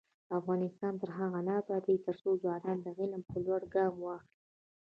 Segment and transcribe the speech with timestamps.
[0.39, 4.31] افغانستان تر هغو نه ابادیږي، ترڅو ځوانان د علم په لور ګام واخلي.